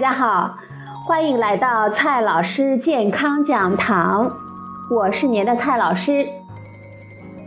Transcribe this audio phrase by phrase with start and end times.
[0.00, 0.56] 大家好，
[1.04, 4.30] 欢迎来到蔡老师健康讲堂，
[4.90, 6.26] 我是您的蔡老师。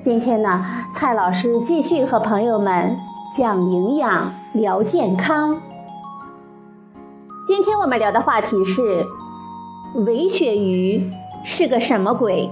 [0.03, 0.63] 今天呢，
[0.93, 2.95] 蔡老师继续和朋友们
[3.35, 5.57] 讲营养、聊健康。
[7.47, 9.03] 今天我们聊的话题是
[10.05, 11.11] 伪鳕鱼
[11.43, 12.51] 是个什么鬼？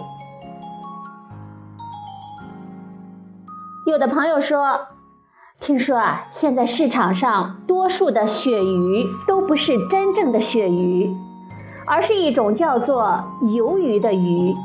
[3.85, 4.79] 有的朋友说。
[5.61, 11.15] 听说啊，现在市场上多数的鳕鱼都不是真正的鳕鱼，
[11.85, 14.55] 而是一种叫做鱿鱼的鱼。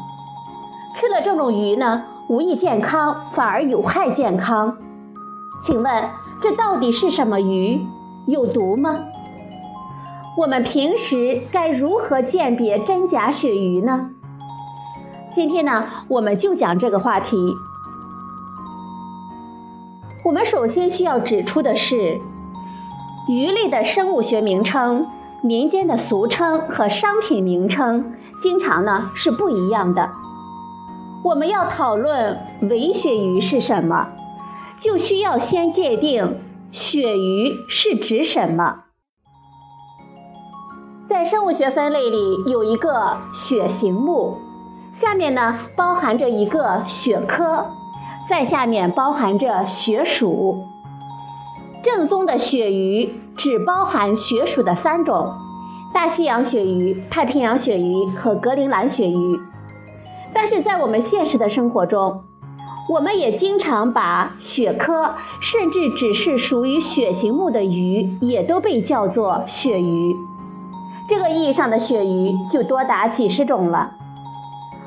[0.95, 4.75] 吃了这种鱼呢，无益健康，反而有害健康。
[5.63, 6.09] 请问
[6.41, 7.87] 这到底是什么鱼？
[8.27, 8.97] 有毒吗？
[10.39, 14.13] 我们平时该如何鉴别真假鳕鱼呢？
[15.35, 17.37] 今天呢，我们就讲这个话题。
[20.27, 22.21] 我们首先需要指出的是，
[23.29, 25.07] 鱼类的生物学名称、
[25.41, 30.11] 民间的俗称和商品名称，经常呢是不一样的。
[31.23, 34.09] 我们要讨论伪鳕鱼是什么，
[34.81, 36.41] 就需要先界定
[36.73, 38.87] 鳕鱼是指什么。
[41.09, 44.39] 在生物学分类里有一个鳕形目，
[44.93, 47.67] 下面呢包含着一个鳕科。
[48.29, 50.65] 在下面包含着血属，
[51.83, 55.33] 正宗的鳕鱼只包含鳕属的三种：
[55.95, 59.39] 大西洋鳕鱼、太平洋鳕鱼和格陵兰鳕鱼。
[60.35, 62.25] 但是在我们现实的生活中，
[62.89, 70.17] 我们也经常把鳕科甚至只是属于鳕形目的鱼，也都被叫做鳕鱼。
[71.09, 73.93] 这个意义上的鳕鱼就多达几十种了。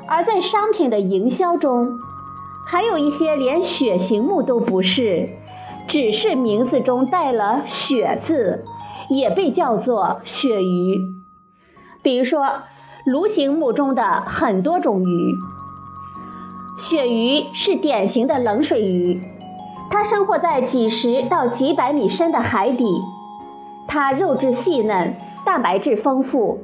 [0.10, 1.88] 而在商品的营销中，
[2.72, 5.28] 还有一些连血形目都不是，
[5.88, 8.64] 只是名字中带了“血”字，
[9.10, 11.00] 也被叫做鳕鱼。
[12.04, 12.46] 比如说，
[13.06, 15.34] 鲈形目中的很多种鱼，
[16.80, 19.20] 鳕鱼是典型的冷水鱼，
[19.90, 22.86] 它生活在几十到几百米深的海底，
[23.88, 26.60] 它肉质细嫩，蛋白质丰富，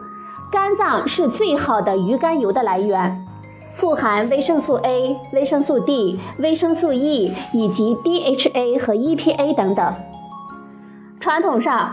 [0.51, 3.25] 肝脏是最好的鱼肝油的来源。
[3.75, 9.93] 富含维生素 A、维生素 D、维生素 E 以及 DHA 和 EPA 等等。
[11.19, 11.91] 传统上，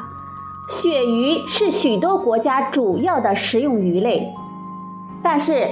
[0.71, 4.33] 鳕鱼是许多国家主要的食用鱼类。
[5.25, 5.71] 但是，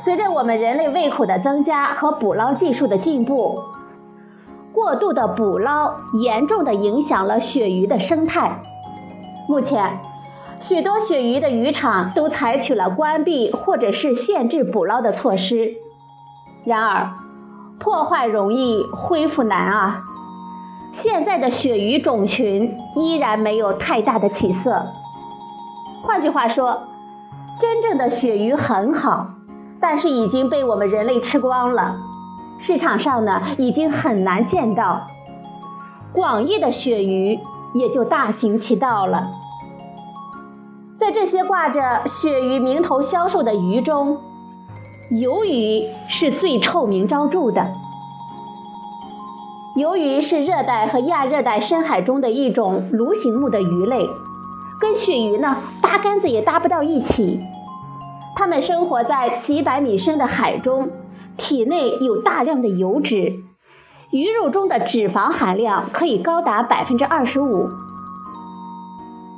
[0.00, 3.58] 随着我们人类胃口的增加和捕捞技术的进步，
[4.72, 5.92] 过度的捕捞
[6.22, 8.60] 严重的影响了鳕鱼的生态。
[9.48, 9.98] 目前，
[10.62, 15.74] 许多鳕鱼的渔场都采取了关闭或者是限制捕捞的措施。
[16.64, 17.10] 然而，
[17.80, 20.00] 破坏容易恢复难啊！
[20.92, 24.86] 现在的鳕鱼种群依然没有太大的起色。
[26.00, 26.80] 换句话说，
[27.60, 29.30] 真正的鳕鱼很好，
[29.80, 31.96] 但是已经被我们人类吃光了。
[32.60, 35.08] 市场上呢，已经很难见到。
[36.12, 37.40] 广义的鳕鱼
[37.74, 39.28] 也就大行其道了。
[41.12, 44.18] 这些挂着鳕鱼名头销售的鱼中，
[45.10, 47.66] 鱿鱼是最臭名昭著的。
[49.76, 54.06] 鱿鱼是热带和亚热带深海中的一种鲈形目的鱼类，
[54.80, 57.40] 跟鳕鱼呢八竿子也搭不到一起。
[58.34, 60.90] 它们生活在几百米深的海中，
[61.36, 63.32] 体内有大量的油脂，
[64.10, 67.68] 鱼肉中的脂肪含量可以高达百分之二十五。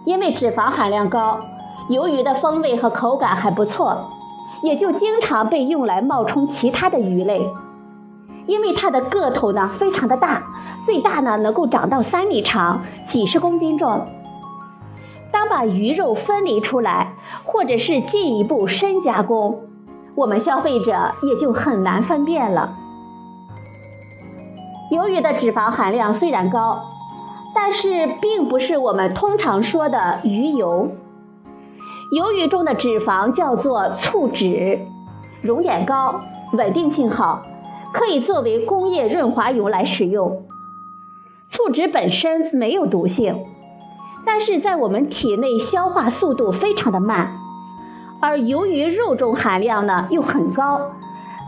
[0.04, 1.40] 因为脂肪含量高。
[1.88, 4.08] 鱿鱼的风味和口感还不错，
[4.62, 7.46] 也就经常被用来冒充其他的鱼类。
[8.46, 10.42] 因为它的个头呢非常的大，
[10.84, 14.04] 最大呢能够长到三米长，几十公斤重。
[15.30, 17.12] 当把鱼肉分离出来，
[17.44, 19.60] 或者是进一步深加工，
[20.14, 20.92] 我们消费者
[21.22, 22.76] 也就很难分辨了。
[24.90, 26.82] 鱿鱼的脂肪含量虽然高，
[27.54, 30.88] 但是并不是我们通常说的鱼油。
[32.12, 34.78] 鱿鱼中的脂肪叫做醋脂，
[35.42, 36.20] 熔点高，
[36.52, 37.42] 稳定性好，
[37.92, 40.44] 可以作为工业润滑油来使用。
[41.50, 43.42] 醋脂本身没有毒性，
[44.24, 47.30] 但是在我们体内消化速度非常的慢，
[48.20, 50.80] 而鱿鱼肉中含量呢又很高，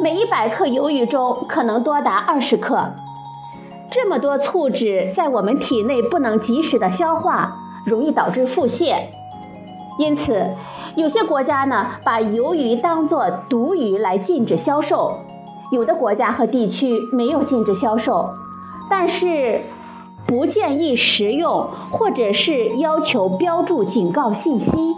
[0.00, 2.92] 每一百克鱿鱼中可能多达二十克。
[3.90, 7.52] 这么多醋脂在我们体内不能及时的消化，
[7.84, 8.96] 容易导致腹泻。
[9.98, 10.54] 因此，
[10.94, 15.20] 有些国家呢把鱿鱼当作毒鱼来禁止销售，
[15.72, 18.28] 有的国家和地区没有禁止销售，
[18.90, 19.62] 但是
[20.26, 24.94] 不建议食用，或者是要求标注警告信息。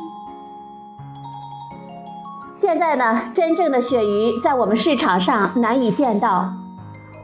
[2.56, 6.52] 现在呢，真正的鳕鱼在我们市场上难以见到。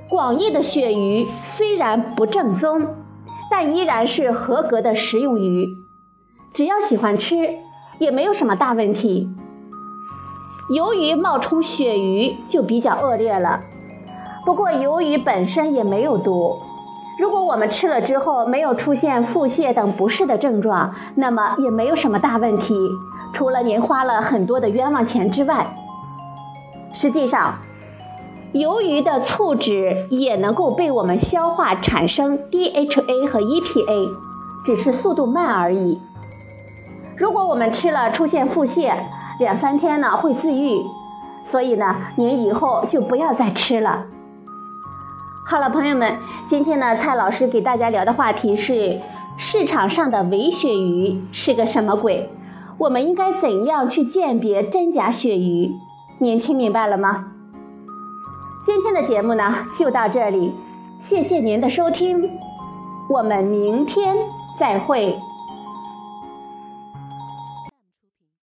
[0.08, 2.86] 广义的鳕鱼虽然不正宗，
[3.50, 5.66] 但依然是合格的食用鱼，
[6.54, 7.58] 只要喜欢吃，
[7.98, 9.28] 也没有什么大问题。
[10.70, 13.58] 鱿鱼冒充鳕鱼就比较恶劣了。
[14.46, 16.56] 不过鱿鱼本身也没有毒，
[17.18, 22.74] 如果我们吃了之后没有出现腹泻等不适的症状，那么也没有什么大问题。
[23.32, 25.74] 除了您花了很多的冤枉钱之外，
[26.92, 27.58] 实际上，
[28.52, 34.08] 鱿鱼的醋脂也能够被我们消化，产生 DHA 和 EPA，
[34.64, 36.00] 只是速度慢而已。
[37.16, 38.93] 如果我们吃了出现腹泻，
[39.38, 40.82] 两三天呢会自愈，
[41.44, 44.05] 所以呢，您以后就不要再吃了。
[45.49, 46.16] 好了，朋友们，
[46.49, 49.00] 今天呢，蔡老师给大家聊的话题是
[49.38, 52.28] 市场上的伪鳕鱼是个什么鬼？
[52.78, 55.70] 我们应该怎样去鉴别真假鳕鱼？
[56.19, 57.26] 您听明白了吗？
[58.67, 60.52] 今天的节目呢就到这里，
[61.00, 62.28] 谢谢您的收听，
[63.08, 64.17] 我们明天
[64.58, 65.17] 再会。